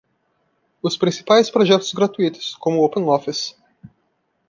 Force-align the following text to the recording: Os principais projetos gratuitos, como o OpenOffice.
Os 0.81 0.97
principais 0.97 1.51
projetos 1.51 1.93
gratuitos, 1.93 2.55
como 2.55 2.79
o 2.79 2.83
OpenOffice. 2.85 3.53